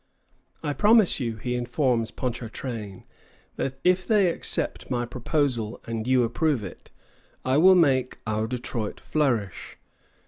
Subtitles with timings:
[0.63, 3.03] "I promise you," he informs Ponchartrain,
[3.55, 6.89] "that if they accept my proposal and you approve it,
[7.45, 9.77] I will make our Detroit flourish.